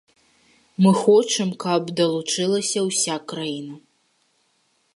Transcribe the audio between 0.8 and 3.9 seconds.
Мы хочам, каб далучылася ўся краіна.